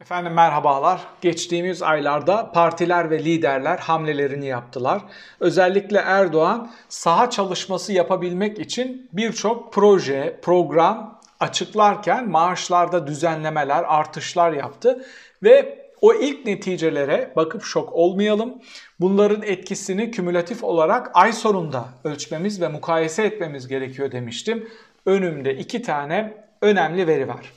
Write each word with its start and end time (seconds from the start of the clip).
Efendim 0.00 0.32
merhabalar. 0.32 1.00
Geçtiğimiz 1.20 1.82
aylarda 1.82 2.52
partiler 2.52 3.10
ve 3.10 3.24
liderler 3.24 3.78
hamlelerini 3.78 4.46
yaptılar. 4.46 5.02
Özellikle 5.40 5.98
Erdoğan 5.98 6.70
saha 6.88 7.30
çalışması 7.30 7.92
yapabilmek 7.92 8.58
için 8.58 9.08
birçok 9.12 9.72
proje, 9.72 10.40
program 10.42 11.20
açıklarken 11.40 12.28
maaşlarda 12.28 13.06
düzenlemeler, 13.06 13.84
artışlar 13.88 14.52
yaptı 14.52 15.04
ve 15.42 15.78
o 16.00 16.14
ilk 16.14 16.46
neticelere 16.46 17.32
bakıp 17.36 17.62
şok 17.62 17.92
olmayalım. 17.92 18.54
Bunların 19.00 19.42
etkisini 19.42 20.10
kümülatif 20.10 20.64
olarak 20.64 21.10
ay 21.14 21.32
sonunda 21.32 21.84
ölçmemiz 22.04 22.60
ve 22.60 22.68
mukayese 22.68 23.22
etmemiz 23.22 23.68
gerekiyor 23.68 24.12
demiştim. 24.12 24.68
Önümde 25.06 25.56
iki 25.56 25.82
tane 25.82 26.44
önemli 26.62 27.06
veri 27.06 27.28
var. 27.28 27.52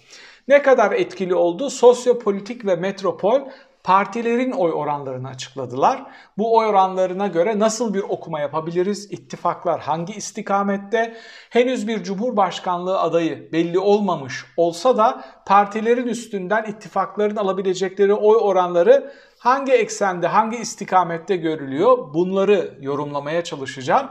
Ne 0.47 0.61
kadar 0.61 0.91
etkili 0.91 1.35
oldu? 1.35 1.69
Sosyopolitik 1.69 2.65
ve 2.65 2.75
metropol 2.75 3.41
partilerin 3.83 4.51
oy 4.51 4.71
oranlarını 4.71 5.27
açıkladılar. 5.27 6.03
Bu 6.37 6.57
oy 6.57 6.65
oranlarına 6.65 7.27
göre 7.27 7.59
nasıl 7.59 7.93
bir 7.93 8.01
okuma 8.01 8.39
yapabiliriz? 8.39 9.11
İttifaklar 9.11 9.79
hangi 9.81 10.13
istikamette? 10.13 11.17
Henüz 11.49 11.87
bir 11.87 12.03
cumhurbaşkanlığı 12.03 12.99
adayı 12.99 13.51
belli 13.51 13.79
olmamış 13.79 14.45
olsa 14.57 14.97
da 14.97 15.25
partilerin 15.45 16.07
üstünden 16.07 16.63
ittifakların 16.63 17.35
alabilecekleri 17.35 18.13
oy 18.13 18.37
oranları 18.41 19.13
hangi 19.39 19.71
eksende, 19.71 20.27
hangi 20.27 20.57
istikamette 20.57 21.35
görülüyor? 21.35 22.13
Bunları 22.13 22.77
yorumlamaya 22.81 23.43
çalışacağım. 23.43 24.09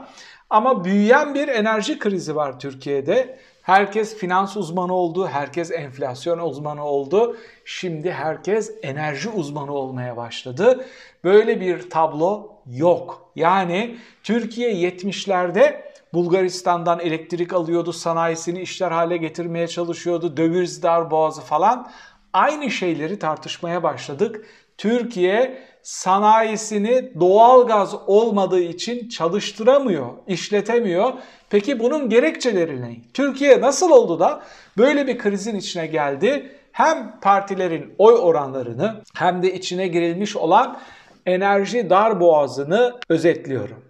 Ama 0.49 0.83
büyüyen 0.83 1.33
bir 1.33 1.47
enerji 1.47 1.99
krizi 1.99 2.35
var 2.35 2.59
Türkiye'de. 2.59 3.39
Herkes 3.63 4.17
finans 4.17 4.57
uzmanı 4.57 4.93
oldu, 4.93 5.27
herkes 5.27 5.71
enflasyon 5.71 6.39
uzmanı 6.39 6.85
oldu. 6.85 7.37
Şimdi 7.65 8.11
herkes 8.11 8.71
enerji 8.81 9.29
uzmanı 9.29 9.71
olmaya 9.71 10.17
başladı. 10.17 10.85
Böyle 11.23 11.61
bir 11.61 11.89
tablo 11.89 12.51
yok. 12.67 13.31
Yani 13.35 13.97
Türkiye 14.23 14.73
70'lerde 14.73 15.81
Bulgaristan'dan 16.13 16.99
elektrik 16.99 17.53
alıyordu, 17.53 17.93
sanayisini 17.93 18.61
işler 18.61 18.91
hale 18.91 19.17
getirmeye 19.17 19.67
çalışıyordu, 19.67 20.37
döviz 20.37 20.83
dar 20.83 21.11
boğazı 21.11 21.41
falan. 21.41 21.91
Aynı 22.33 22.71
şeyleri 22.71 23.19
tartışmaya 23.19 23.83
başladık. 23.83 24.45
Türkiye 24.77 25.63
sanayisini 25.83 27.11
doğal 27.19 27.67
gaz 27.67 27.95
olmadığı 28.07 28.59
için 28.59 29.09
çalıştıramıyor, 29.09 30.07
işletemiyor. 30.27 31.13
Peki 31.49 31.79
bunun 31.79 32.09
gerekçeleri 32.09 32.81
ne? 32.81 32.95
Türkiye 33.13 33.61
nasıl 33.61 33.91
oldu 33.91 34.19
da 34.19 34.41
böyle 34.77 35.07
bir 35.07 35.17
krizin 35.17 35.55
içine 35.55 35.87
geldi? 35.87 36.51
Hem 36.71 37.19
partilerin 37.21 37.93
oy 37.97 38.13
oranlarını 38.13 39.01
hem 39.15 39.43
de 39.43 39.53
içine 39.53 39.87
girilmiş 39.87 40.35
olan 40.35 40.79
enerji 41.25 41.89
dar 41.89 42.19
boğazını 42.19 42.99
özetliyorum. 43.09 43.82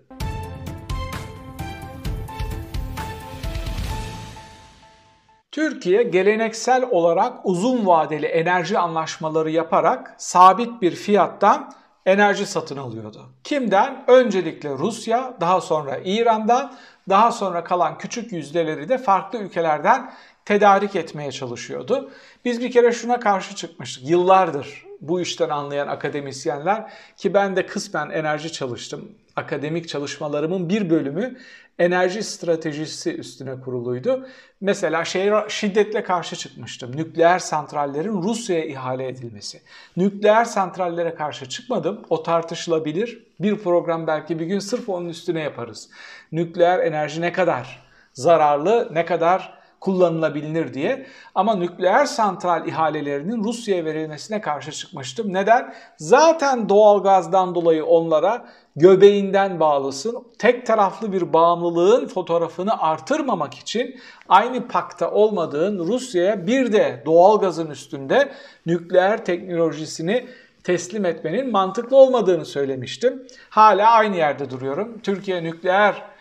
Türkiye 5.54 6.04
geleneksel 6.04 6.88
olarak 6.92 7.34
uzun 7.44 7.86
vadeli 7.86 8.26
enerji 8.26 8.80
anlaşmaları 8.80 9.52
yaparak 9.52 10.16
sabit 10.18 10.82
bir 10.82 10.92
fiyattan 10.92 11.74
enerji 12.06 12.46
satın 12.46 12.78
alıyordu. 12.78 13.30
Kimden? 13.44 14.04
Öncelikle 14.08 14.70
Rusya, 14.70 15.34
daha 15.42 15.62
sonra 15.62 16.00
İran'dan, 16.06 16.74
daha 17.10 17.32
sonra 17.32 17.64
kalan 17.64 17.98
küçük 17.98 18.32
yüzdeleri 18.32 18.90
de 18.90 18.98
farklı 18.98 19.40
ülkelerden 19.40 20.14
tedarik 20.46 20.96
etmeye 20.96 21.32
çalışıyordu. 21.32 22.12
Biz 22.46 22.62
bir 22.62 22.72
kere 22.72 22.92
şuna 22.92 23.20
karşı 23.20 23.56
çıkmıştık. 23.56 24.10
Yıllardır 24.10 24.86
bu 25.02 25.22
işten 25.22 25.50
anlayan 25.50 25.88
akademisyenler 25.88 26.92
ki 27.18 27.34
ben 27.34 27.56
de 27.56 27.66
kısmen 27.66 28.10
enerji 28.10 28.52
çalıştım. 28.52 29.12
Akademik 29.36 29.90
çalışmalarımın 29.90 30.70
bir 30.70 30.90
bölümü 30.90 31.38
enerji 31.80 32.24
stratejisi 32.24 33.16
üstüne 33.16 33.60
kuruluydu. 33.60 34.28
Mesela 34.62 35.06
şey 35.06 35.32
şiddetle 35.48 36.04
karşı 36.04 36.36
çıkmıştım. 36.36 36.98
Nükleer 36.98 37.40
santrallerin 37.40 38.24
Rusya'ya 38.24 38.66
ihale 38.66 39.08
edilmesi. 39.08 39.62
Nükleer 39.98 40.46
santrallere 40.46 41.16
karşı 41.16 41.50
çıkmadım. 41.50 42.06
O 42.10 42.24
tartışılabilir. 42.24 43.24
Bir 43.40 43.58
program 43.58 44.08
belki 44.08 44.40
bir 44.40 44.46
gün 44.46 44.60
sırf 44.60 44.90
onun 44.90 45.10
üstüne 45.10 45.42
yaparız. 45.42 45.90
Nükleer 46.32 46.80
enerji 46.80 47.22
ne 47.22 47.32
kadar 47.32 47.84
zararlı, 48.14 48.90
ne 48.92 49.06
kadar 49.06 49.63
kullanılabilir 49.84 50.74
diye. 50.74 51.06
Ama 51.36 51.56
nükleer 51.56 52.06
santral 52.06 52.68
ihalelerinin 52.68 53.44
Rusya'ya 53.44 53.86
verilmesine 53.86 54.42
karşı 54.42 54.72
çıkmıştım. 54.72 55.34
Neden? 55.34 55.74
Zaten 55.98 56.70
doğal 56.70 57.04
gazdan 57.04 57.56
dolayı 57.56 57.86
onlara 57.86 58.46
göbeğinden 58.76 59.60
bağlısın. 59.60 60.24
Tek 60.40 60.66
taraflı 60.66 61.14
bir 61.14 61.34
bağımlılığın 61.34 62.08
fotoğrafını 62.08 62.82
artırmamak 62.82 63.54
için 63.54 64.00
aynı 64.30 64.68
pakta 64.68 65.12
olmadığın 65.12 65.80
Rusya'ya 65.80 66.48
bir 66.48 66.74
de 66.74 67.04
doğal 67.06 67.40
gazın 67.40 67.70
üstünde 67.70 68.32
nükleer 68.66 69.26
teknolojisini 69.26 70.28
teslim 70.64 71.06
etmenin 71.06 71.52
mantıklı 71.52 71.98
olmadığını 71.98 72.46
söylemiştim. 72.46 73.28
Hala 73.50 73.92
aynı 73.92 74.16
yerde 74.18 74.50
duruyorum. 74.50 75.00
Türkiye 75.04 75.44
nükleer 75.44 76.13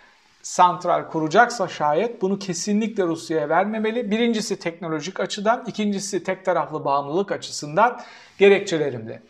santral 0.42 1.10
kuracaksa 1.10 1.68
şayet 1.68 2.22
bunu 2.22 2.38
kesinlikle 2.38 3.04
Rusya'ya 3.04 3.48
vermemeli. 3.48 4.10
Birincisi 4.10 4.58
teknolojik 4.58 5.20
açıdan, 5.20 5.64
ikincisi 5.66 6.24
tek 6.24 6.44
taraflı 6.44 6.84
bağımlılık 6.84 7.32
açısından 7.32 8.00
gerekçelerimde. 8.38 9.22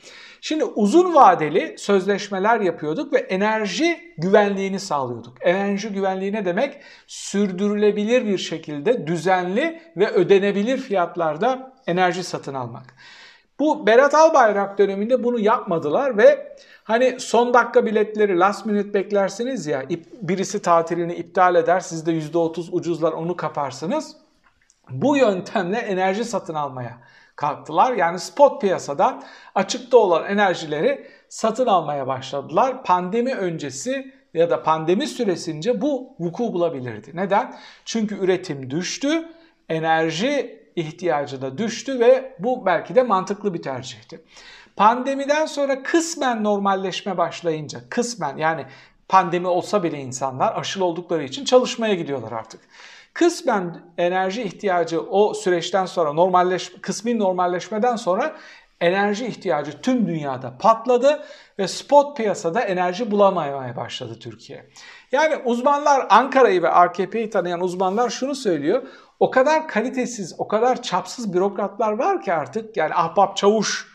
Şimdi 0.44 0.64
uzun 0.64 1.14
vadeli 1.14 1.74
sözleşmeler 1.78 2.60
yapıyorduk 2.60 3.12
ve 3.12 3.18
enerji 3.18 4.14
güvenliğini 4.18 4.80
sağlıyorduk. 4.80 5.36
Enerji 5.40 5.88
güvenliği 5.88 6.32
ne 6.32 6.44
demek? 6.44 6.80
Sürdürülebilir 7.06 8.26
bir 8.26 8.38
şekilde 8.38 9.06
düzenli 9.06 9.82
ve 9.96 10.10
ödenebilir 10.10 10.78
fiyatlarda 10.78 11.72
enerji 11.86 12.24
satın 12.24 12.54
almak. 12.54 12.94
Bu 13.58 13.86
Berat 13.86 14.14
Albayrak 14.14 14.78
döneminde 14.78 15.24
bunu 15.24 15.38
yapmadılar 15.38 16.18
ve 16.18 16.56
hani 16.84 17.20
son 17.20 17.54
dakika 17.54 17.86
biletleri 17.86 18.38
last 18.38 18.66
minute 18.66 18.94
beklersiniz 18.94 19.66
ya 19.66 19.82
birisi 20.22 20.62
tatilini 20.62 21.14
iptal 21.14 21.54
eder 21.54 21.80
siz 21.80 22.06
de 22.06 22.12
%30 22.12 22.70
ucuzlar 22.70 23.12
onu 23.12 23.36
kaparsınız. 23.36 24.16
Bu 24.90 25.16
yöntemle 25.16 25.76
enerji 25.76 26.24
satın 26.24 26.54
almaya 26.54 26.98
kalktılar. 27.36 27.92
Yani 27.92 28.18
spot 28.18 28.60
piyasadan 28.60 29.22
açıkta 29.54 29.96
olan 29.96 30.24
enerjileri 30.24 31.06
satın 31.28 31.66
almaya 31.66 32.06
başladılar. 32.06 32.84
Pandemi 32.84 33.34
öncesi 33.34 34.12
ya 34.34 34.50
da 34.50 34.62
pandemi 34.62 35.06
süresince 35.06 35.80
bu 35.80 36.14
vuku 36.20 36.52
bulabilirdi. 36.52 37.10
Neden? 37.14 37.54
Çünkü 37.84 38.18
üretim 38.18 38.70
düştü, 38.70 39.28
enerji 39.68 40.61
ihtiyacı 40.76 41.42
da 41.42 41.58
düştü 41.58 42.00
ve 42.00 42.36
bu 42.38 42.66
belki 42.66 42.94
de 42.94 43.02
mantıklı 43.02 43.54
bir 43.54 43.62
tercihti. 43.62 44.24
Pandemiden 44.76 45.46
sonra 45.46 45.82
kısmen 45.82 46.44
normalleşme 46.44 47.18
başlayınca, 47.18 47.80
kısmen 47.88 48.36
yani 48.36 48.66
pandemi 49.08 49.46
olsa 49.46 49.82
bile 49.82 49.98
insanlar 49.98 50.56
aşılı 50.56 50.84
oldukları 50.84 51.24
için 51.24 51.44
çalışmaya 51.44 51.94
gidiyorlar 51.94 52.32
artık. 52.32 52.60
Kısmen 53.14 53.80
enerji 53.98 54.42
ihtiyacı 54.42 55.00
o 55.00 55.34
süreçten 55.34 55.86
sonra 55.86 56.12
normalleş 56.12 56.72
kısmi 56.82 57.18
normalleşmeden 57.18 57.96
sonra 57.96 58.36
enerji 58.80 59.26
ihtiyacı 59.26 59.80
tüm 59.80 60.06
dünyada 60.06 60.54
patladı 60.58 61.24
ve 61.58 61.68
spot 61.68 62.16
piyasada 62.16 62.60
enerji 62.60 63.10
bulamamaya 63.10 63.76
başladı 63.76 64.18
Türkiye. 64.20 64.66
Yani 65.12 65.36
uzmanlar 65.44 66.06
Ankara'yı 66.10 66.62
ve 66.62 66.68
AKP'yi 66.68 67.30
tanıyan 67.30 67.60
uzmanlar 67.60 68.10
şunu 68.10 68.34
söylüyor 68.34 68.82
o 69.22 69.30
kadar 69.30 69.68
kalitesiz, 69.68 70.34
o 70.38 70.48
kadar 70.48 70.82
çapsız 70.82 71.32
bürokratlar 71.32 71.92
var 71.92 72.22
ki 72.22 72.32
artık 72.32 72.76
yani 72.76 72.94
ahbap 72.94 73.36
çavuş 73.36 73.88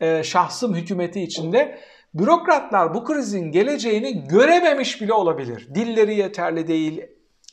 e, 0.00 0.22
şahsım 0.22 0.74
hükümeti 0.74 1.20
içinde 1.20 1.78
bürokratlar 2.14 2.94
bu 2.94 3.04
krizin 3.04 3.52
geleceğini 3.52 4.28
görememiş 4.28 5.02
bile 5.02 5.12
olabilir. 5.12 5.68
Dilleri 5.74 6.14
yeterli 6.14 6.68
değil, 6.68 7.02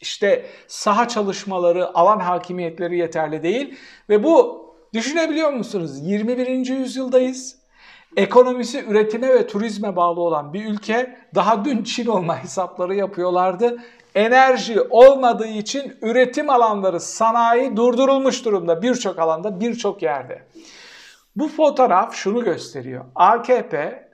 işte 0.02 0.46
saha 0.68 1.08
çalışmaları, 1.08 1.98
alan 1.98 2.20
hakimiyetleri 2.20 2.98
yeterli 2.98 3.44
değil 3.44 3.78
ve 4.10 4.24
bu 4.24 4.66
düşünebiliyor 4.94 5.54
musunuz? 5.54 6.00
21. 6.02 6.48
yüzyıldayız. 6.68 7.57
Ekonomisi 8.18 8.86
üretime 8.86 9.30
ve 9.30 9.48
turizme 9.48 9.96
bağlı 9.96 10.22
olan 10.22 10.54
bir 10.54 10.66
ülke 10.66 11.18
daha 11.36 11.66
dün 11.66 11.84
Çin 11.84 12.06
olma 12.06 12.44
hesapları 12.44 12.96
yapıyorlardı 12.96 13.78
enerji 14.16 14.82
olmadığı 14.82 15.48
için 15.48 15.94
üretim 16.02 16.50
alanları, 16.50 17.00
sanayi 17.00 17.78
durdurulmuş 17.78 18.46
durumda 18.46 18.82
birçok 18.82 19.20
alanda, 19.20 19.60
birçok 19.60 20.02
yerde. 20.02 20.44
Bu 21.36 21.48
fotoğraf 21.48 22.16
şunu 22.16 22.44
gösteriyor. 22.44 23.06
AKP 23.16 24.08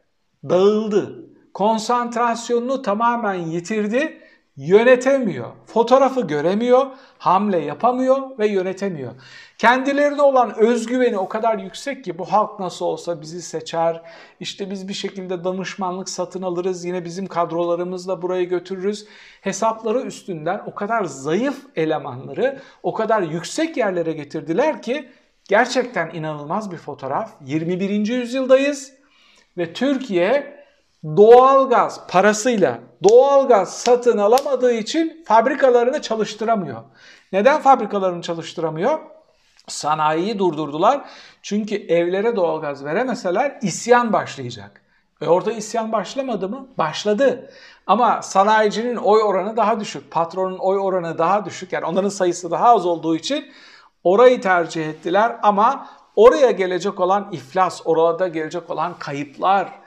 dağıldı. 0.50 1.26
Konsantrasyonunu 1.54 2.82
tamamen 2.82 3.34
yitirdi. 3.34 4.22
Yönetemiyor. 4.58 5.52
Fotoğrafı 5.66 6.22
göremiyor, 6.22 6.88
hamle 7.18 7.60
yapamıyor 7.60 8.38
ve 8.40 8.48
yönetemiyor. 8.48 9.12
Kendilerine 9.58 10.22
olan 10.22 10.58
özgüveni 10.58 11.18
o 11.18 11.30
kadar 11.30 11.60
yüksek 11.60 12.04
ki 12.04 12.18
bu 12.18 12.32
halk 12.32 12.60
nasıl 12.60 12.86
olsa 12.86 13.22
bizi 13.22 13.42
seçer. 13.42 14.02
İşte 14.40 14.72
biz 14.72 14.88
bir 14.88 14.94
şekilde 14.94 15.44
danışmanlık 15.44 16.10
satın 16.10 16.42
alırız. 16.42 16.86
Yine 16.86 17.06
bizim 17.06 17.28
kadrolarımızla 17.28 18.22
burayı 18.22 18.50
götürürüz. 18.50 19.08
Hesapları 19.42 20.02
üstünden 20.02 20.62
o 20.66 20.76
kadar 20.76 21.04
zayıf 21.04 21.66
elemanları 21.76 22.60
o 22.84 22.94
kadar 22.94 23.22
yüksek 23.22 23.78
yerlere 23.78 24.12
getirdiler 24.12 24.82
ki 24.82 25.10
gerçekten 25.50 26.10
inanılmaz 26.10 26.72
bir 26.72 26.78
fotoğraf. 26.78 27.32
21. 27.46 28.08
yüzyıldayız 28.08 28.94
ve 29.58 29.74
Türkiye 29.74 30.63
doğalgaz 31.04 32.08
parasıyla 32.08 32.80
doğalgaz 33.10 33.78
satın 33.78 34.18
alamadığı 34.18 34.74
için 34.74 35.24
fabrikalarını 35.26 36.02
çalıştıramıyor. 36.02 36.82
Neden 37.32 37.62
fabrikalarını 37.62 38.22
çalıştıramıyor? 38.22 39.00
Sanayiyi 39.68 40.40
durdurdular. 40.40 41.02
Çünkü 41.42 41.76
evlere 41.76 42.36
doğalgaz 42.36 42.86
veremeseler 42.86 43.58
isyan 43.62 44.14
başlayacak. 44.14 44.82
E 45.22 45.28
orada 45.28 45.52
isyan 45.52 45.92
başlamadı 45.92 46.50
mı? 46.50 46.68
Başladı. 46.78 47.50
Ama 47.88 48.22
sanayicinin 48.22 48.96
oy 48.96 49.24
oranı 49.24 49.58
daha 49.58 49.80
düşük, 49.80 50.12
patronun 50.12 50.58
oy 50.58 50.80
oranı 50.80 51.18
daha 51.18 51.46
düşük. 51.46 51.74
Yani 51.74 51.86
onların 51.86 52.10
sayısı 52.10 52.52
daha 52.52 52.76
az 52.76 52.86
olduğu 52.86 53.16
için 53.16 53.46
orayı 54.04 54.42
tercih 54.42 54.90
ettiler 54.90 55.36
ama 55.44 55.88
oraya 56.16 56.52
gelecek 56.52 57.00
olan 57.00 57.30
iflas, 57.32 57.82
orada 57.86 58.28
gelecek 58.28 58.70
olan 58.70 58.94
kayıplar, 59.00 59.83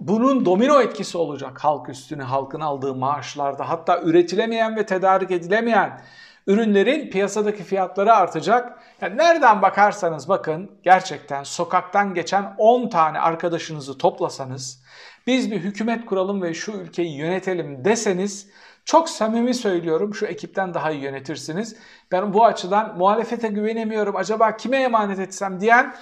bunun 0.00 0.44
domino 0.44 0.80
etkisi 0.80 1.18
olacak 1.18 1.64
halk 1.64 1.88
üstüne, 1.88 2.22
halkın 2.22 2.60
aldığı 2.60 2.94
maaşlarda. 2.94 3.68
Hatta 3.68 4.00
üretilemeyen 4.00 4.76
ve 4.76 4.86
tedarik 4.86 5.30
edilemeyen 5.30 6.00
ürünlerin 6.46 7.10
piyasadaki 7.10 7.62
fiyatları 7.62 8.14
artacak. 8.14 8.78
Yani 9.00 9.16
nereden 9.16 9.62
bakarsanız 9.62 10.28
bakın 10.28 10.70
gerçekten 10.82 11.42
sokaktan 11.42 12.14
geçen 12.14 12.54
10 12.58 12.88
tane 12.88 13.20
arkadaşınızı 13.20 13.98
toplasanız 13.98 14.82
biz 15.26 15.50
bir 15.50 15.60
hükümet 15.60 16.06
kuralım 16.06 16.42
ve 16.42 16.54
şu 16.54 16.72
ülkeyi 16.72 17.16
yönetelim 17.16 17.84
deseniz 17.84 18.48
çok 18.84 19.08
samimi 19.08 19.54
söylüyorum 19.54 20.14
şu 20.14 20.26
ekipten 20.26 20.74
daha 20.74 20.90
iyi 20.90 21.02
yönetirsiniz. 21.02 21.76
Ben 22.12 22.34
bu 22.34 22.44
açıdan 22.44 22.98
muhalefete 22.98 23.48
güvenemiyorum 23.48 24.16
acaba 24.16 24.56
kime 24.56 24.76
emanet 24.76 25.18
etsem 25.18 25.60
diyen 25.60 25.94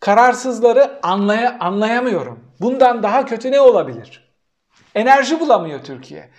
kararsızları 0.00 1.00
anlaya, 1.02 1.58
anlayamıyorum. 1.60 2.45
Bundan 2.60 3.02
daha 3.02 3.24
kötü 3.24 3.50
ne 3.50 3.60
olabilir? 3.60 4.34
Enerji 4.94 5.40
bulamıyor 5.40 5.84
Türkiye. 5.84 6.30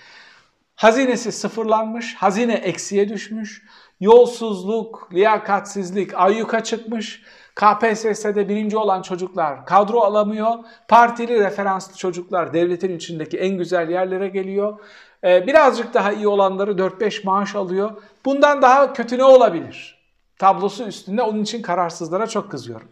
Hazinesi 0.76 1.32
sıfırlanmış, 1.32 2.16
hazine 2.16 2.54
eksiye 2.54 3.10
düşmüş, 3.10 3.64
yolsuzluk, 4.00 5.10
liyakatsizlik 5.14 6.14
ayyuka 6.14 6.64
çıkmış, 6.64 7.24
KPSS'de 7.56 8.50
birinci 8.50 8.78
olan 8.78 9.02
çocuklar 9.02 9.66
kadro 9.66 10.00
alamıyor, 10.00 10.54
partili 10.88 11.40
referanslı 11.40 11.98
çocuklar 11.98 12.54
devletin 12.54 12.96
içindeki 12.96 13.38
en 13.38 13.58
güzel 13.58 13.90
yerlere 13.90 14.28
geliyor, 14.28 14.80
ee, 15.24 15.48
birazcık 15.48 15.94
daha 15.94 16.12
iyi 16.12 16.28
olanları 16.28 16.72
4-5 16.78 17.24
maaş 17.24 17.56
alıyor. 17.56 17.92
Bundan 18.26 18.62
daha 18.62 18.94
kötü 18.94 19.18
ne 19.18 19.24
olabilir? 19.24 19.98
Tablosu 20.40 20.84
üstünde 20.84 21.22
onun 21.22 21.44
için 21.44 21.62
kararsızlara 21.62 22.28
çok 22.28 22.52
kızıyorum. 22.52 22.88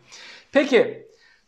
Peki 0.51 1.04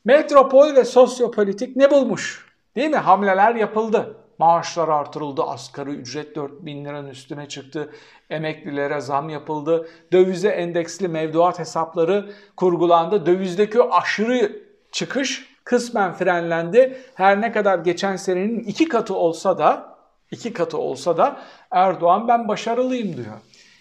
metropol 0.07 0.75
ve 0.75 0.86
sosyopolitik 0.86 1.75
ne 1.75 1.92
bulmuş? 1.92 2.45
Değil 2.75 2.89
mi? 2.89 2.98
Hamleler 2.98 3.56
yapıldı. 3.56 4.18
Maaşlar 4.39 4.88
artırıldı, 4.88 5.44
asgari 5.44 5.89
ücret 5.89 6.36
4 6.36 6.65
bin 6.65 6.86
liranın 6.86 7.09
üstüne 7.09 7.48
çıktı, 7.48 7.92
emeklilere 8.30 9.01
zam 9.01 9.30
yapıldı, 9.30 9.88
dövize 10.12 10.50
endeksli 10.50 11.07
mevduat 11.07 11.59
hesapları 11.59 12.30
kurgulandı, 12.57 13.25
dövizdeki 13.25 13.83
aşırı 13.83 14.62
çıkış 14.92 15.56
kısmen 15.63 16.13
frenlendi. 16.13 16.98
Her 17.15 17.42
ne 17.42 17.51
kadar 17.51 17.80
geçen 17.80 18.15
senenin 18.15 18.59
iki 18.59 18.88
katı 18.88 19.15
olsa 19.15 19.57
da, 19.57 19.98
iki 20.31 20.54
katı 20.54 20.77
olsa 20.77 21.18
da 21.18 21.39
Erdoğan 21.71 22.27
ben 22.27 22.48
başarılıyım 22.48 23.18
diyor. 23.18 23.38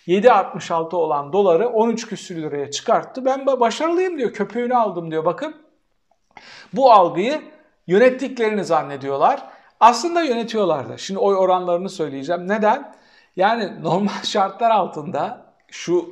7.66 0.07 0.97
olan 0.97 1.33
doları 1.33 1.69
13 1.69 2.07
küsür 2.07 2.43
liraya 2.43 2.71
çıkarttı. 2.71 3.25
Ben 3.25 3.47
başarılıyım 3.47 4.19
diyor. 4.19 4.33
Köpüğünü 4.33 4.77
aldım 4.77 5.11
diyor. 5.11 5.25
Bakın 5.25 5.66
bu 6.73 6.93
algıyı 6.93 7.43
yönettiklerini 7.87 8.65
zannediyorlar. 8.65 9.43
Aslında 9.81 10.23
yönetiyorlar 10.23 10.89
da. 10.89 10.99
Şimdi 10.99 11.21
oy 11.21 11.37
oranlarını 11.37 11.89
söyleyeceğim. 11.89 12.49
Neden? 12.49 12.95
Yani 13.37 13.83
normal 13.83 14.13
şartlar 14.23 14.71
altında 14.71 15.47
şu 15.69 16.09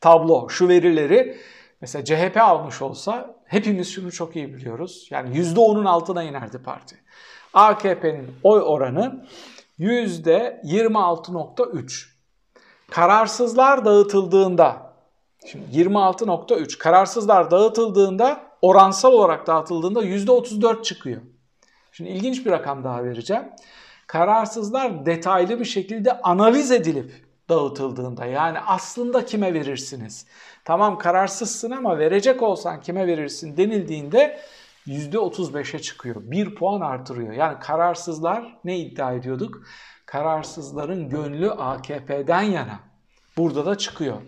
tablo, 0.00 0.48
şu 0.48 0.68
verileri 0.68 1.38
mesela 1.80 2.04
CHP 2.04 2.36
almış 2.36 2.82
olsa 2.82 3.34
hepimiz 3.44 3.92
şunu 3.92 4.12
çok 4.12 4.36
iyi 4.36 4.54
biliyoruz. 4.54 5.08
Yani 5.10 5.38
%10'un 5.38 5.84
altına 5.84 6.22
inerdi 6.22 6.62
parti. 6.62 6.96
AKP'nin 7.54 8.34
oy 8.42 8.62
oranı 8.64 9.26
%26.3. 9.78 12.06
Kararsızlar 12.90 13.84
dağıtıldığında, 13.84 14.92
şimdi 15.46 15.76
26.3 15.76 16.78
kararsızlar 16.78 17.50
dağıtıldığında 17.50 18.51
oransal 18.62 19.12
olarak 19.12 19.46
dağıtıldığında 19.46 20.04
%34 20.04 20.82
çıkıyor. 20.82 21.22
Şimdi 21.92 22.10
ilginç 22.10 22.46
bir 22.46 22.50
rakam 22.50 22.84
daha 22.84 23.04
vereceğim. 23.04 23.44
Kararsızlar 24.06 25.06
detaylı 25.06 25.60
bir 25.60 25.64
şekilde 25.64 26.20
analiz 26.20 26.70
edilip 26.70 27.12
dağıtıldığında 27.48 28.24
yani 28.24 28.58
aslında 28.60 29.24
kime 29.24 29.54
verirsiniz? 29.54 30.26
Tamam 30.64 30.98
kararsızsın 30.98 31.70
ama 31.70 31.98
verecek 31.98 32.42
olsan 32.42 32.80
kime 32.80 33.06
verirsin 33.06 33.56
denildiğinde 33.56 34.40
%35'e 34.86 35.78
çıkıyor. 35.78 36.16
1 36.18 36.54
puan 36.54 36.80
artırıyor. 36.80 37.32
Yani 37.32 37.58
kararsızlar 37.58 38.58
ne 38.64 38.78
iddia 38.78 39.12
ediyorduk? 39.12 39.62
Kararsızların 40.06 41.08
gönlü 41.08 41.50
AKP'den 41.50 42.42
yana. 42.42 42.80
Burada 43.36 43.66
da 43.66 43.78
çıkıyor. 43.78 44.22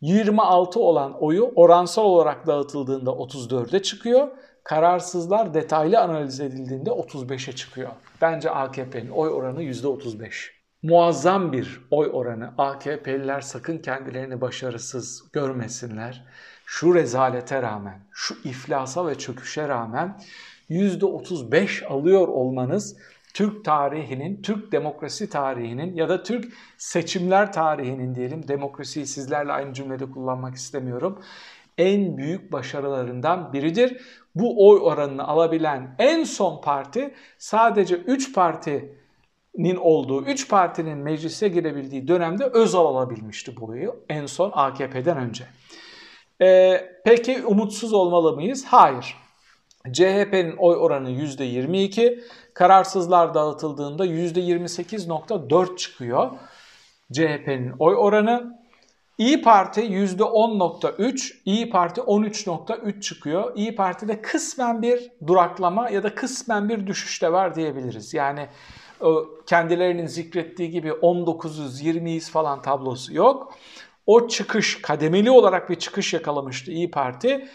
26 0.00 0.80
olan 0.80 1.22
oyu 1.22 1.52
oransal 1.54 2.04
olarak 2.04 2.46
dağıtıldığında 2.46 3.10
34'e 3.10 3.82
çıkıyor. 3.82 4.28
Kararsızlar 4.64 5.54
detaylı 5.54 6.00
analiz 6.00 6.40
edildiğinde 6.40 6.90
35'e 6.90 7.52
çıkıyor. 7.52 7.90
Bence 8.22 8.50
AKP'nin 8.50 9.10
oy 9.10 9.28
oranı 9.28 9.62
%35. 9.62 10.50
Muazzam 10.82 11.52
bir 11.52 11.80
oy 11.90 12.10
oranı. 12.12 12.54
AKP'liler 12.58 13.40
sakın 13.40 13.78
kendilerini 13.78 14.40
başarısız 14.40 15.24
görmesinler. 15.32 16.24
Şu 16.66 16.94
rezalete 16.94 17.62
rağmen, 17.62 18.00
şu 18.12 18.34
iflasa 18.44 19.06
ve 19.06 19.14
çöküşe 19.14 19.68
rağmen 19.68 20.20
%35 20.70 21.86
alıyor 21.86 22.28
olmanız 22.28 22.96
Türk 23.34 23.64
tarihinin, 23.64 24.42
Türk 24.42 24.72
demokrasi 24.72 25.30
tarihinin 25.30 25.96
ya 25.96 26.08
da 26.08 26.22
Türk 26.22 26.52
seçimler 26.78 27.52
tarihinin 27.52 28.14
diyelim, 28.14 28.48
demokrasiyi 28.48 29.06
sizlerle 29.06 29.52
aynı 29.52 29.72
cümlede 29.74 30.10
kullanmak 30.10 30.54
istemiyorum, 30.54 31.22
en 31.78 32.16
büyük 32.16 32.52
başarılarından 32.52 33.52
biridir. 33.52 34.00
Bu 34.34 34.68
oy 34.68 34.80
oranını 34.82 35.28
alabilen 35.28 35.94
en 35.98 36.24
son 36.24 36.60
parti 36.60 37.14
sadece 37.38 37.96
3 37.96 38.34
partinin 38.34 39.76
olduğu, 39.80 40.24
3 40.24 40.48
partinin 40.48 40.98
meclise 40.98 41.48
girebildiği 41.48 42.08
dönemde 42.08 42.44
Özal 42.44 42.86
alabilmişti 42.86 43.56
bu 43.56 43.66
oyu 43.66 44.04
en 44.08 44.26
son 44.26 44.50
AKP'den 44.54 45.16
önce. 45.16 45.44
Ee, 46.42 46.80
peki 47.04 47.46
umutsuz 47.46 47.92
olmalı 47.92 48.32
mıyız? 48.32 48.64
Hayır. 48.64 49.16
CHP'nin 49.92 50.56
oy 50.56 50.76
oranı 50.76 51.10
%22, 51.10 52.20
kararsızlar 52.58 53.34
dağıtıldığında 53.34 54.06
%28.4 54.06 55.76
çıkıyor. 55.76 56.30
CHP'nin 57.12 57.72
oy 57.78 57.94
oranı. 57.94 58.58
İyi 59.18 59.42
Parti 59.42 59.80
%10.3, 59.80 61.32
İyi 61.44 61.70
Parti 61.70 62.00
13.3 62.00 63.00
çıkıyor. 63.00 63.52
İyi 63.56 63.76
Parti'de 63.76 64.22
kısmen 64.22 64.82
bir 64.82 65.10
duraklama 65.26 65.90
ya 65.90 66.02
da 66.02 66.14
kısmen 66.14 66.68
bir 66.68 66.86
düşüş 66.86 67.22
de 67.22 67.32
var 67.32 67.54
diyebiliriz. 67.54 68.14
Yani 68.14 68.48
kendilerinin 69.46 70.06
zikrettiği 70.06 70.70
gibi 70.70 70.88
19'uz, 70.88 71.82
20'yiz 71.82 72.30
falan 72.30 72.62
tablosu 72.62 73.14
yok. 73.14 73.54
O 74.06 74.28
çıkış, 74.28 74.82
kademeli 74.82 75.30
olarak 75.30 75.70
bir 75.70 75.76
çıkış 75.76 76.14
yakalamıştı 76.14 76.70
İyi 76.70 76.90
Parti. 76.90 77.48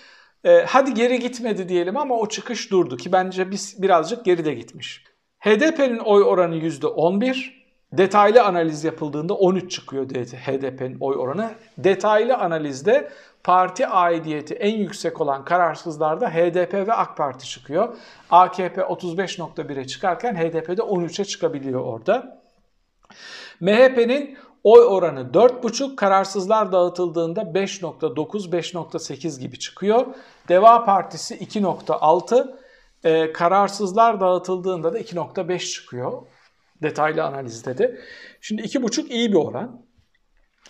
Ee, 0.45 0.65
hadi 0.67 0.93
geri 0.93 1.19
gitmedi 1.19 1.69
diyelim 1.69 1.97
ama 1.97 2.15
o 2.15 2.27
çıkış 2.27 2.71
durdu 2.71 2.97
ki 2.97 3.12
bence 3.12 3.51
biz 3.51 3.81
birazcık 3.81 4.25
geride 4.25 4.53
gitmiş. 4.53 5.03
HDP'nin 5.39 6.00
oy 6.00 6.23
oranı 6.23 6.55
%11, 6.55 7.53
detaylı 7.93 8.43
analiz 8.43 8.83
yapıldığında 8.83 9.33
13 9.33 9.71
çıkıyor 9.71 10.09
HDP'nin 10.09 10.97
oy 11.00 11.15
oranı. 11.15 11.51
Detaylı 11.77 12.38
analizde 12.38 13.09
parti 13.43 13.88
aidiyeti 13.88 14.53
en 14.53 14.77
yüksek 14.77 15.21
olan 15.21 15.45
kararsızlarda 15.45 16.29
HDP 16.29 16.73
ve 16.73 16.93
AK 16.93 17.17
Parti 17.17 17.50
çıkıyor. 17.50 17.97
AKP 18.29 18.81
35.1'e 18.81 19.88
çıkarken 19.88 20.35
HDP'de 20.35 20.81
13'e 20.81 21.25
çıkabiliyor 21.25 21.81
orada. 21.81 22.41
MHP'nin 23.59 24.38
oy 24.63 24.86
oranı 24.86 25.20
4,5, 25.20 25.96
kararsızlar 25.96 26.72
dağıtıldığında 26.72 27.41
5,9, 27.41 28.50
5,8 28.50 29.39
gibi 29.39 29.60
çıkıyor. 29.60 30.05
Deva 30.50 30.86
Partisi 30.86 31.36
2,6, 31.36 32.58
e, 33.03 33.34
kararsızlar 33.34 34.20
dağıtıldığında 34.20 34.93
da 34.93 35.00
2,5 35.00 35.72
çıkıyor. 35.72 36.22
Detaylı 36.82 37.24
analizde 37.24 37.77
de. 37.77 38.00
Şimdi 38.41 38.62
2,5 38.62 39.10
iyi 39.10 39.32
bir 39.32 39.38
oran. 39.38 39.86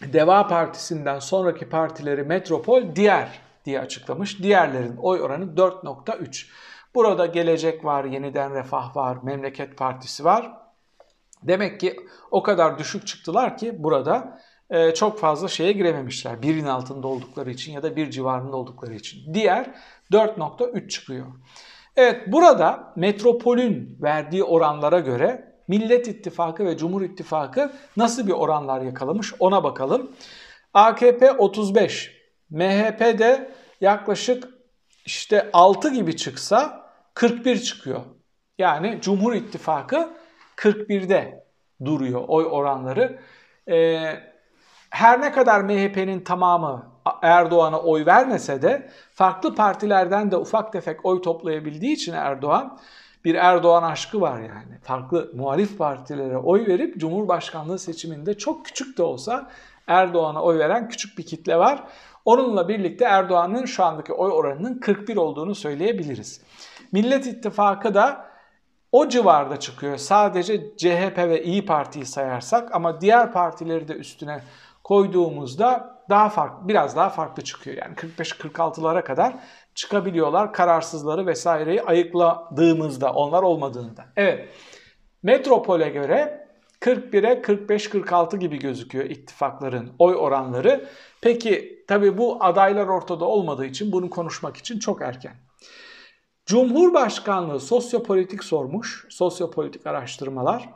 Deva 0.02 0.48
Partisi'nden 0.48 1.20
sonraki 1.20 1.70
partileri 1.70 2.24
Metropol 2.24 2.96
diğer 2.96 3.40
diye 3.66 3.80
açıklamış. 3.80 4.44
Diğerlerin 4.44 4.98
oy 4.98 5.22
oranı 5.22 5.56
4.3. 5.56 6.48
Burada 6.96 7.26
Gelecek 7.26 7.86
var, 7.86 8.04
Yeniden 8.06 8.54
Refah 8.54 8.96
var, 8.96 9.18
Memleket 9.24 9.78
Partisi 9.78 10.24
var. 10.24 10.63
Demek 11.48 11.80
ki 11.80 11.96
o 12.32 12.44
kadar 12.44 12.80
düşük 12.80 13.08
çıktılar 13.08 13.58
ki 13.58 13.84
burada 13.84 14.40
e, 14.70 14.94
çok 14.94 15.20
fazla 15.20 15.48
şeye 15.48 15.72
girememişler. 15.72 16.42
Birin 16.42 16.66
altında 16.66 17.08
oldukları 17.08 17.52
için 17.52 17.72
ya 17.72 17.84
da 17.84 17.96
bir 17.96 18.12
civarında 18.12 18.58
oldukları 18.58 18.94
için. 18.94 19.34
Diğer 19.34 19.76
4.3 20.12 20.90
çıkıyor. 20.90 21.26
Evet 21.96 22.22
burada 22.28 22.94
Metropol'ün 22.96 23.98
verdiği 24.02 24.44
oranlara 24.44 25.00
göre 25.00 25.54
Millet 25.68 26.08
İttifakı 26.08 26.66
ve 26.66 26.78
Cumhur 26.78 27.02
İttifakı 27.02 27.72
nasıl 27.98 28.28
bir 28.28 28.32
oranlar 28.32 28.82
yakalamış 28.82 29.34
ona 29.40 29.64
bakalım. 29.64 30.12
AKP 30.74 31.32
35, 31.32 32.12
MHP 32.50 33.00
de 33.00 33.52
yaklaşık 33.82 34.48
işte 35.06 35.50
6 35.54 35.94
gibi 35.94 36.16
çıksa 36.16 36.90
41 37.14 37.60
çıkıyor. 37.60 38.02
Yani 38.58 38.98
Cumhur 39.02 39.34
İttifakı 39.34 40.10
41'de 40.64 41.46
duruyor 41.86 42.24
oy 42.28 42.46
oranları. 42.52 43.20
Ee, 43.70 44.14
her 44.90 45.22
ne 45.22 45.32
kadar 45.32 45.62
MHP'nin 45.62 46.20
tamamı 46.20 46.94
Erdoğan'a 47.22 47.80
oy 47.80 48.06
vermese 48.06 48.62
de 48.62 48.90
farklı 49.14 49.56
partilerden 49.56 50.32
de 50.32 50.38
ufak 50.38 50.74
tefek 50.74 51.06
oy 51.06 51.22
toplayabildiği 51.22 51.94
için 51.94 52.14
Erdoğan 52.14 52.80
bir 53.26 53.36
Erdoğan 53.36 53.84
aşkı 53.84 54.22
var 54.22 54.40
yani. 54.40 54.80
Farklı 54.82 55.32
muhalif 55.36 55.78
partilere 55.78 56.38
oy 56.38 56.68
verip 56.68 56.98
Cumhurbaşkanlığı 56.98 57.80
seçiminde 57.80 58.38
çok 58.38 58.66
küçük 58.66 58.98
de 58.98 59.04
olsa 59.04 59.50
Erdoğan'a 59.88 60.44
oy 60.44 60.60
veren 60.60 60.90
küçük 60.90 61.18
bir 61.18 61.26
kitle 61.26 61.58
var. 61.58 61.84
Onunla 62.26 62.68
birlikte 62.68 63.06
Erdoğan'ın 63.06 63.66
şu 63.66 63.84
andaki 63.84 64.14
oy 64.14 64.32
oranının 64.32 64.80
41 64.80 65.18
olduğunu 65.18 65.56
söyleyebiliriz. 65.56 66.42
Millet 66.92 67.28
İttifakı 67.28 67.94
da 67.94 68.33
o 68.94 69.10
civarda 69.10 69.60
çıkıyor. 69.60 69.98
Sadece 69.98 70.78
CHP 70.78 71.18
ve 71.18 71.44
İyi 71.44 71.66
Parti'yi 71.66 72.06
sayarsak 72.06 72.76
ama 72.76 73.02
diğer 73.02 73.32
partileri 73.32 73.88
de 73.88 73.94
üstüne 73.94 74.42
koyduğumuzda 74.84 76.00
daha 76.10 76.30
farklı, 76.30 76.68
biraz 76.68 76.96
daha 76.96 77.10
farklı 77.10 77.44
çıkıyor. 77.44 77.78
Yani 77.78 77.96
45-46'lara 77.96 79.04
kadar 79.04 79.34
çıkabiliyorlar 79.76 80.54
kararsızları 80.54 81.26
vesaireyi 81.26 81.82
ayıkladığımızda 81.82 83.12
onlar 83.14 83.44
olmadığında. 83.44 84.06
Evet 84.16 84.50
metropole 85.24 85.90
göre 85.90 86.48
41'e 86.82 87.42
45-46 87.42 88.38
gibi 88.38 88.60
gözüküyor 88.60 89.06
ittifakların 89.06 89.92
oy 90.00 90.16
oranları. 90.16 90.86
Peki 91.22 91.84
tabi 91.88 92.18
bu 92.18 92.44
adaylar 92.44 92.88
ortada 92.88 93.26
olmadığı 93.26 93.66
için 93.66 93.92
bunu 93.92 94.10
konuşmak 94.10 94.58
için 94.58 94.80
çok 94.80 95.02
erken. 95.02 95.34
Cumhurbaşkanlığı 96.46 97.60
sosyopolitik 97.60 98.44
sormuş, 98.44 99.06
sosyopolitik 99.10 99.88
araştırmalar. 99.88 100.70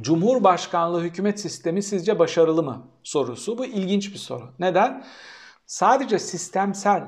Cumhurbaşkanlığı 0.00 1.02
hükümet 1.02 1.40
sistemi 1.40 1.82
sizce 1.82 2.18
başarılı 2.18 2.62
mı 2.62 2.88
sorusu. 3.02 3.58
Bu 3.58 3.66
ilginç 3.66 4.12
bir 4.12 4.18
soru. 4.18 4.52
Neden? 4.58 5.04
Sadece 5.66 6.18
sistemsel 6.18 7.04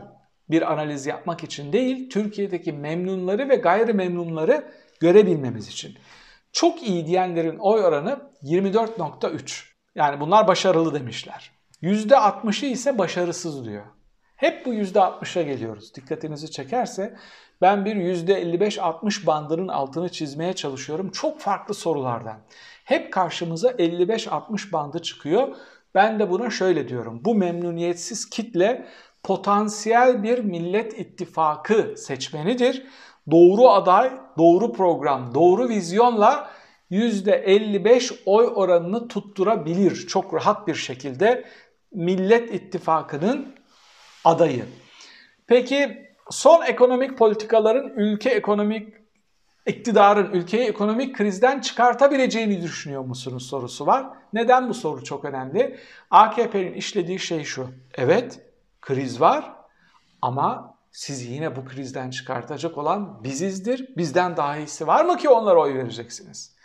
bir 0.50 0.73
analiz 0.73 1.07
yapmak 1.07 1.45
için 1.45 1.73
değil, 1.73 2.11
Türkiye'deki 2.11 2.73
memnunları 2.73 3.49
ve 3.49 3.57
gayrimemnunları 3.57 4.73
görebilmemiz 5.00 5.68
için. 5.68 5.99
Çok 6.52 6.83
iyi 6.83 7.07
diyenlerin 7.07 7.59
oy 7.59 7.85
oranı 7.85 8.21
24.3. 8.42 9.64
Yani 9.95 10.21
bunlar 10.21 10.49
başarılı 10.49 10.95
demişler. 10.95 11.50
%60'ı 11.83 12.68
ise 12.68 12.99
başarısız 12.99 13.64
diyor. 13.64 13.85
Hep 14.37 14.66
bu 14.66 14.75
%60'a 14.75 15.42
geliyoruz. 15.42 15.95
Dikkatinizi 15.95 16.50
çekerse 16.50 17.16
ben 17.61 17.85
bir 17.85 17.97
%55-60 17.97 19.27
bandının 19.27 19.69
altını 19.69 20.09
çizmeye 20.09 20.53
çalışıyorum. 20.53 21.11
Çok 21.11 21.41
farklı 21.41 21.75
sorulardan. 21.75 22.38
Hep 22.85 23.12
karşımıza 23.12 23.71
55-60 23.71 24.73
bandı 24.73 25.03
çıkıyor. 25.03 25.49
Ben 25.95 26.19
de 26.19 26.31
buna 26.31 26.50
şöyle 26.50 26.88
diyorum. 26.88 27.25
Bu 27.25 27.35
memnuniyetsiz 27.35 28.31
kitle 28.31 28.87
potansiyel 29.23 30.23
bir 30.23 30.38
millet 30.38 30.99
ittifakı 30.99 31.95
seçmenidir. 31.97 32.87
Doğru 33.31 33.69
aday, 33.69 34.12
doğru 34.38 34.73
program, 34.73 35.35
doğru 35.35 35.69
vizyonla 35.69 36.50
%55 36.91 38.15
oy 38.27 38.53
oranını 38.55 39.09
tutturabilir 39.09 40.07
çok 40.07 40.35
rahat 40.35 40.67
bir 40.67 40.75
şekilde 40.75 41.45
Millet 41.93 42.55
İttifakı'nın 42.55 43.55
adayı. 44.25 44.65
Peki 45.47 46.08
son 46.30 46.62
ekonomik 46.62 47.18
politikaların 47.18 47.88
ülke 47.97 48.30
ekonomik 48.30 48.94
iktidarın 49.66 50.32
ülkeyi 50.32 50.68
ekonomik 50.68 51.16
krizden 51.16 51.61
çıkartabileceğini 51.61 52.62
düşünüyor 52.62 53.04
musunuz 53.04 53.47
sorusu 53.47 53.87
var. 53.87 54.06
Neden 54.32 54.68
bu 54.68 54.75
soru 54.75 55.04
çok 55.04 55.25
önemli? 55.25 55.78
AKP'nin 56.11 56.73
işlediği 56.73 57.18
şey 57.18 57.44
şu. 57.44 57.68
Evet 57.94 58.40
kriz 58.80 59.20
var 59.20 59.52
ama 60.23 60.75
sizi 60.92 61.32
yine 61.32 61.56
bu 61.56 61.64
krizden 61.64 62.11
çıkartacak 62.11 62.78
olan 62.78 63.25
bizizdir. 63.25 63.97
Bizden 63.97 64.37
daha 64.37 64.56
iyisi 64.56 64.87
var 64.87 65.04
mı 65.04 65.16
ki 65.16 65.28
onlara 65.28 65.61
oy 65.61 65.75
vereceksiniz? 65.75 66.56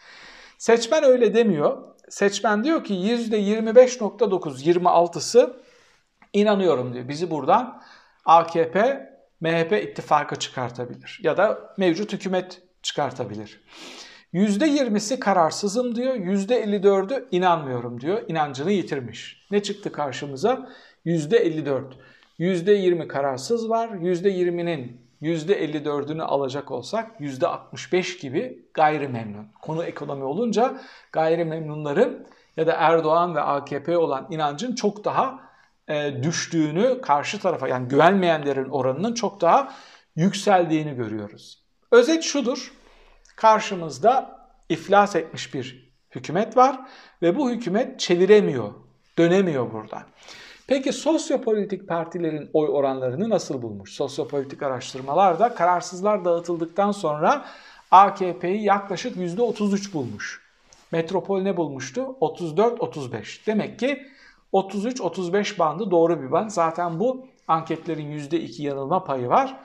Seçmen 0.58 1.04
öyle 1.04 1.34
demiyor. 1.34 1.78
Seçmen 2.10 2.64
diyor 2.64 2.84
ki 2.84 2.94
%25.9, 2.94 4.64
26'sı 4.64 5.64
inanıyorum 6.34 6.94
diyor. 6.94 7.08
Bizi 7.08 7.32
buradan 7.32 7.82
AKP, 8.26 9.10
MHP 9.44 9.72
ittifakı 9.84 10.36
çıkartabilir 10.36 11.20
ya 11.24 11.38
da 11.38 11.74
mevcut 11.78 12.14
hükümet 12.14 12.62
çıkartabilir. 12.84 13.64
%20'si 14.34 15.20
kararsızım 15.20 15.96
diyor, 15.96 16.16
%54'ü 16.16 17.28
inanmıyorum 17.32 18.02
diyor. 18.02 18.22
İnancını 18.28 18.72
yitirmiş. 18.72 19.48
Ne 19.52 19.64
çıktı 19.64 19.92
karşımıza? 19.92 20.70
%54. 21.06 21.84
%20 22.40 23.08
kararsız 23.08 23.70
var. 23.70 23.90
%20'nin 23.90 25.02
%54'ünü 25.22 26.22
alacak 26.22 26.72
olsak 26.72 27.20
%65 27.20 28.22
gibi 28.22 28.66
gayrimemnun. 28.74 29.48
Konu 29.62 29.84
ekonomi 29.84 30.24
olunca 30.24 30.82
gayrimemnunların 31.12 32.28
ya 32.58 32.68
da 32.68 32.74
Erdoğan 32.74 33.36
ve 33.36 33.42
AKP 33.42 33.98
olan 33.98 34.28
inancın 34.30 34.76
çok 34.76 35.06
daha 35.06 35.53
e, 35.88 36.24
düştüğünü 36.24 37.02
karşı 37.02 37.40
tarafa 37.40 37.68
yani 37.68 37.88
güvenmeyenlerin 37.88 38.70
oranının 38.70 39.14
çok 39.14 39.42
daha 39.42 39.74
yükseldiğini 40.16 40.96
görüyoruz. 40.96 41.64
Özet 41.92 42.24
şudur. 42.24 42.74
Karşımızda 43.36 44.40
iflas 44.70 45.16
etmiş 45.16 45.54
bir 45.54 45.94
hükümet 46.16 46.58
var 46.58 46.80
ve 47.22 47.36
bu 47.38 47.52
hükümet 47.52 48.00
çeviremiyor, 48.00 48.74
dönemiyor 49.18 49.74
buradan. 49.74 50.04
Peki 50.68 50.94
sosyopolitik 50.94 51.88
partilerin 51.88 52.50
oy 52.54 52.70
oranlarını 52.70 53.30
nasıl 53.30 53.62
bulmuş? 53.62 53.94
Sosyopolitik 53.94 54.64
araştırmalarda 54.64 55.56
kararsızlar 55.56 56.26
dağıtıldıktan 56.26 56.92
sonra 56.92 57.46
AKP'yi 57.92 58.64
yaklaşık 58.64 59.18
%33 59.18 59.94
bulmuş. 59.94 60.42
Metropol 60.92 61.42
ne 61.42 61.58
bulmuştu? 61.58 62.02
34-35. 62.22 63.48
Demek 63.48 63.80
ki 63.80 64.08
33-35 64.54 65.60
bandı 65.60 65.92
doğru 65.92 66.22
bir 66.22 66.32
band. 66.32 66.50
Zaten 66.50 67.00
bu 67.00 67.28
anketlerin 67.48 68.12
%2 68.12 68.62
yanılma 68.62 69.04
payı 69.04 69.30
var. 69.30 69.58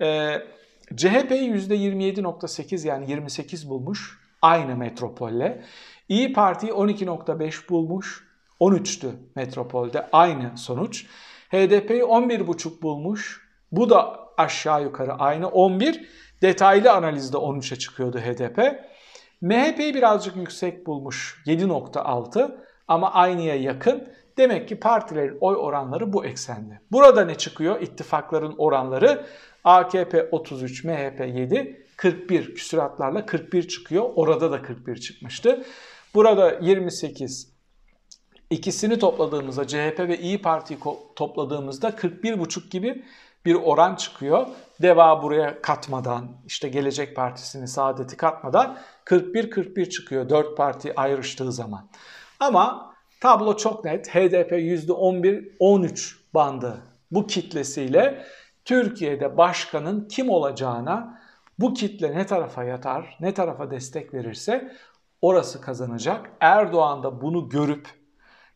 Ee, 0.00 0.42
CHP'yi 0.96 1.52
%27.8 1.52 2.86
yani 2.86 3.10
28 3.10 3.70
bulmuş. 3.70 4.18
Aynı 4.42 4.76
metropolle. 4.76 5.64
İyi 6.08 6.32
Parti'yi 6.32 6.72
12.5 6.72 7.68
bulmuş. 7.68 8.26
13'tü 8.60 9.10
metropolde 9.34 10.08
aynı 10.12 10.58
sonuç. 10.58 11.06
HDP'yi 11.50 12.02
11,5 12.02 12.82
bulmuş. 12.82 13.48
Bu 13.72 13.90
da 13.90 14.20
aşağı 14.36 14.82
yukarı 14.82 15.12
aynı 15.12 15.48
11. 15.48 16.08
Detaylı 16.42 16.92
analizde 16.92 17.36
13'e 17.36 17.78
çıkıyordu 17.78 18.18
HDP. 18.18 18.58
MHP'yi 19.40 19.94
birazcık 19.94 20.36
yüksek 20.36 20.86
bulmuş 20.86 21.42
7.6 21.46 22.56
ama 22.88 23.12
aynıya 23.12 23.56
yakın. 23.56 24.08
Demek 24.38 24.68
ki 24.68 24.80
partilerin 24.80 25.38
oy 25.40 25.56
oranları 25.56 26.12
bu 26.12 26.24
eksende. 26.24 26.80
Burada 26.92 27.24
ne 27.24 27.34
çıkıyor? 27.34 27.80
İttifakların 27.80 28.54
oranları 28.58 29.26
AKP 29.64 30.28
33, 30.30 30.84
MHP 30.84 31.20
7, 31.20 31.86
41 31.96 32.54
küsuratlarla 32.54 33.26
41 33.26 33.68
çıkıyor. 33.68 34.10
Orada 34.14 34.52
da 34.52 34.62
41 34.62 34.96
çıkmıştı. 34.96 35.64
Burada 36.14 36.58
28. 36.60 37.56
İkisini 38.50 38.98
topladığımızda 38.98 39.66
CHP 39.66 39.98
ve 39.98 40.18
İyi 40.18 40.42
Parti'yi 40.42 40.80
topladığımızda 41.16 41.88
41,5 41.88 42.70
gibi 42.70 43.04
bir 43.44 43.54
oran 43.54 43.94
çıkıyor. 43.94 44.46
Deva 44.82 45.22
buraya 45.22 45.62
katmadan, 45.62 46.28
işte 46.46 46.68
Gelecek 46.68 47.16
Partisi'ni, 47.16 47.68
Saadet'i 47.68 48.16
katmadan 48.16 48.78
41-41 49.04 49.90
çıkıyor 49.90 50.28
4 50.28 50.56
parti 50.56 51.00
ayrıştığı 51.00 51.52
zaman. 51.52 51.88
Ama 52.40 52.95
tablo 53.20 53.56
çok 53.56 53.84
net. 53.84 54.08
HDP 54.08 54.52
%11-13 54.52 56.14
bandı 56.34 56.76
bu 57.10 57.26
kitlesiyle 57.26 58.24
Türkiye'de 58.64 59.36
başkanın 59.36 60.08
kim 60.08 60.30
olacağına 60.30 61.20
bu 61.58 61.74
kitle 61.74 62.14
ne 62.16 62.26
tarafa 62.26 62.64
yatar, 62.64 63.16
ne 63.20 63.34
tarafa 63.34 63.70
destek 63.70 64.14
verirse 64.14 64.72
orası 65.22 65.60
kazanacak. 65.60 66.30
Erdoğan 66.40 67.02
da 67.02 67.20
bunu 67.20 67.48
görüp 67.48 67.88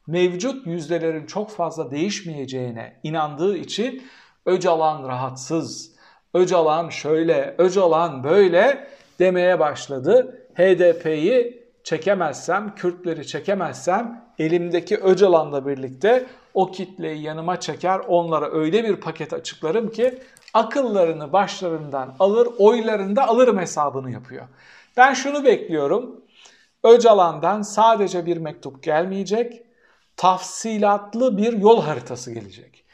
mevcut 0.07 0.67
yüzdelerin 0.67 1.27
çok 1.27 1.51
fazla 1.51 1.91
değişmeyeceğine 1.91 3.01
inandığı 3.03 3.57
için 3.57 4.03
Öcalan 4.47 5.09
rahatsız, 5.09 5.97
Öcalan 6.35 6.89
şöyle, 6.89 7.55
Öcalan 7.59 8.25
böyle 8.25 8.89
demeye 9.19 9.59
başladı. 9.59 10.47
HDP'yi 10.55 11.60
çekemezsem, 11.91 12.75
Kürtleri 12.75 13.27
çekemezsem 13.27 14.25
elimdeki 14.39 14.97
Öcalan'la 14.97 15.67
birlikte 15.67 16.27
o 16.55 16.71
kitleyi 16.71 17.23
yanıma 17.23 17.61
çeker, 17.61 17.99
onlara 17.99 18.51
öyle 18.53 18.85
bir 18.85 18.97
paket 18.97 19.33
açıklarım 19.33 19.91
ki 19.91 20.19
akıllarını 20.55 21.33
başlarından 21.33 22.15
alır, 22.19 22.49
oylarını 22.59 23.17
da 23.17 23.29
alırım 23.29 23.59
hesabını 23.59 24.11
yapıyor. 24.11 24.47
Ben 24.97 25.15
şunu 25.15 25.45
bekliyorum. 25.45 26.25
Öcalan'dan 26.85 27.63
sadece 27.63 28.27
bir 28.27 28.37
mektup 28.37 28.83
gelmeyecek, 28.83 29.63
tafsilatlı 30.17 31.37
bir 31.39 31.53
yol 31.53 31.83
haritası 31.83 32.33
gelecek. 32.33 32.85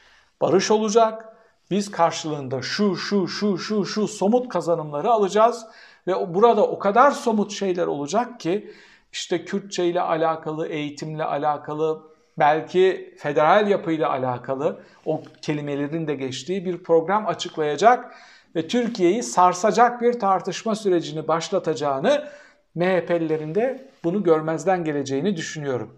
Barış 0.40 0.70
olacak, 0.70 1.36
biz 1.70 1.90
karşılığında 1.90 2.62
şu 2.62 2.96
şu 2.96 3.28
şu 3.28 3.58
şu 3.58 3.84
şu 3.84 4.08
somut 4.08 4.48
kazanımları 4.48 5.10
alacağız 5.10 5.66
ve 6.06 6.34
burada 6.34 6.66
o 6.66 6.78
kadar 6.78 7.10
somut 7.10 7.52
şeyler 7.52 7.86
olacak 7.86 8.40
ki 8.40 8.70
işte 9.12 9.44
Kürtçe 9.44 9.86
ile 9.86 10.00
alakalı, 10.00 10.68
eğitimle 10.68 11.24
alakalı, 11.24 12.02
belki 12.38 13.14
federal 13.18 13.68
yapıyla 13.68 14.10
alakalı 14.10 14.80
o 15.04 15.22
kelimelerin 15.42 16.06
de 16.08 16.14
geçtiği 16.14 16.64
bir 16.64 16.82
program 16.82 17.26
açıklayacak 17.26 18.14
ve 18.54 18.68
Türkiye'yi 18.68 19.22
sarsacak 19.22 20.00
bir 20.00 20.12
tartışma 20.12 20.74
sürecini 20.74 21.28
başlatacağını 21.28 22.28
MHP'lilerin 22.74 23.54
de 23.54 23.90
bunu 24.04 24.22
görmezden 24.22 24.84
geleceğini 24.84 25.36
düşünüyorum. 25.36 25.96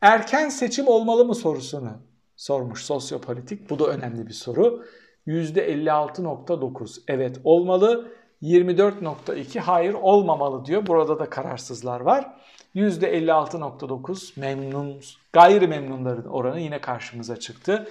Erken 0.00 0.48
seçim 0.48 0.88
olmalı 0.88 1.24
mı 1.24 1.34
sorusunu 1.34 1.90
sormuş 2.36 2.84
sosyopolitik. 2.84 3.70
Bu 3.70 3.78
da 3.78 3.86
önemli 3.86 4.26
bir 4.26 4.32
soru. 4.32 4.84
%56.9 5.26 7.00
evet 7.08 7.40
olmalı. 7.44 8.08
24.2 8.42 9.60
hayır 9.60 9.94
olmamalı 9.94 10.64
diyor. 10.64 10.86
Burada 10.86 11.18
da 11.18 11.30
kararsızlar 11.30 12.00
var. 12.00 12.34
%56.9 12.74 14.40
memnun, 14.40 15.00
gayri 15.32 15.68
memnunların 15.68 16.26
oranı 16.26 16.60
yine 16.60 16.80
karşımıza 16.80 17.36
çıktı. 17.36 17.88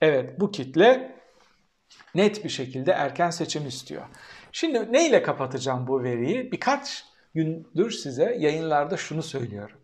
Evet 0.00 0.40
bu 0.40 0.50
kitle 0.50 1.16
net 2.14 2.44
bir 2.44 2.48
şekilde 2.48 2.92
erken 2.92 3.30
seçim 3.30 3.66
istiyor. 3.66 4.02
Şimdi 4.52 4.92
neyle 4.92 5.22
kapatacağım 5.22 5.86
bu 5.86 6.02
veriyi? 6.02 6.52
Birkaç 6.52 7.04
gündür 7.34 7.90
size 7.90 8.36
yayınlarda 8.38 8.96
şunu 8.96 9.22
söylüyorum. 9.22 9.78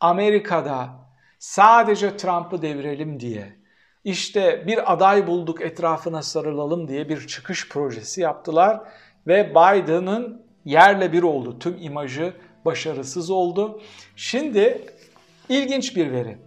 Amerika'da 0.00 0.88
sadece 1.38 2.16
Trump'ı 2.16 2.62
devirelim 2.62 3.20
diye 3.20 3.62
işte 4.04 4.64
bir 4.66 4.92
aday 4.92 5.26
bulduk 5.26 5.60
etrafına 5.60 6.22
sarılalım 6.22 6.88
diye 6.88 7.08
bir 7.08 7.26
çıkış 7.26 7.68
projesi 7.68 8.20
yaptılar 8.20 8.80
ve 9.26 9.50
Biden'ın 9.50 10.42
yerle 10.64 11.12
bir 11.12 11.22
oldu. 11.22 11.58
Tüm 11.58 11.76
imajı 11.80 12.32
başarısız 12.64 13.30
oldu. 13.30 13.80
Şimdi 14.16 14.86
ilginç 15.48 15.96
bir 15.96 16.12
veri. 16.12 16.38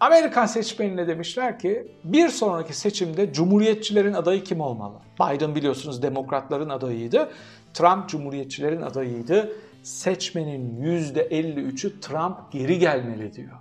Amerikan 0.00 0.46
seçmenine 0.46 1.08
demişler 1.08 1.58
ki 1.58 1.88
bir 2.04 2.28
sonraki 2.28 2.74
seçimde 2.74 3.32
Cumhuriyetçilerin 3.32 4.12
adayı 4.12 4.44
kim 4.44 4.60
olmalı? 4.60 4.94
Biden 5.20 5.54
biliyorsunuz 5.54 6.02
demokratların 6.02 6.68
adayıydı. 6.68 7.30
Trump 7.74 8.08
Cumhuriyetçilerin 8.08 8.82
adayıydı. 8.82 9.52
Seçmenin 9.82 10.82
%53'ü 10.82 12.00
Trump 12.00 12.52
geri 12.52 12.78
gelmeli 12.78 13.34
diyor. 13.34 13.58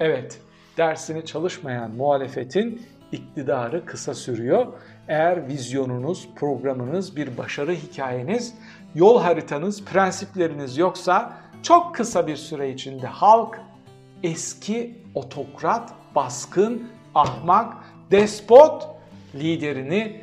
Evet, 0.00 0.40
dersini 0.76 1.24
çalışmayan 1.24 1.90
muhalefetin 1.90 2.82
iktidarı 3.12 3.84
kısa 3.84 4.14
sürüyor. 4.14 4.66
Eğer 5.08 5.48
vizyonunuz, 5.48 6.28
programınız, 6.36 7.16
bir 7.16 7.36
başarı 7.36 7.72
hikayeniz, 7.74 8.54
yol 8.94 9.20
haritanız, 9.20 9.84
prensipleriniz 9.84 10.76
yoksa 10.76 11.32
çok 11.62 11.94
kısa 11.94 12.26
bir 12.26 12.36
süre 12.36 12.72
içinde 12.72 13.06
halk 13.06 13.60
eski 14.22 14.98
otokrat, 15.14 15.92
baskın, 16.14 16.88
ahmak, 17.14 17.74
despot 18.10 18.88
liderini 19.34 20.20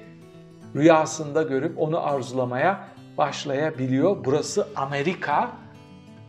rüyasında 0.76 1.42
görüp 1.44 1.80
onu 1.80 2.08
arzulamaya 2.08 2.88
başlayabiliyor. 3.18 4.26
Burası 4.26 4.68
Amerika 4.76 5.52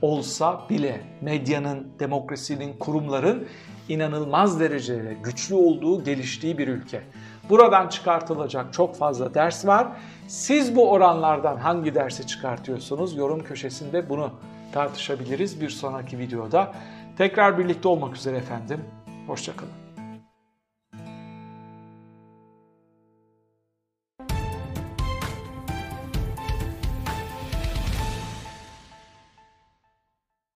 olsa 0.03 0.61
bile 0.71 1.01
medyanın, 1.21 1.89
demokrasinin, 1.99 2.73
kurumların 2.79 3.49
inanılmaz 3.89 4.61
derecede 4.61 5.17
güçlü 5.23 5.55
olduğu, 5.55 6.05
geliştiği 6.05 6.59
bir 6.59 6.69
ülke. 6.69 7.03
Buradan 7.49 7.89
çıkartılacak 7.89 8.73
çok 8.73 8.97
fazla 8.97 9.35
ders 9.35 9.67
var. 9.67 9.89
Siz 10.29 10.77
bu 10.77 10.91
oranlardan 10.91 11.57
hangi 11.57 11.95
dersi 11.95 12.27
çıkartıyorsunuz? 12.27 13.17
Yorum 13.17 13.45
köşesinde 13.45 14.09
bunu 14.09 14.31
tartışabiliriz 14.73 15.61
bir 15.61 15.71
sonraki 15.71 16.19
videoda. 16.19 16.73
Tekrar 17.19 17.59
birlikte 17.59 17.89
olmak 17.89 18.17
üzere 18.17 18.37
efendim. 18.37 18.81
Hoşçakalın. 19.27 19.84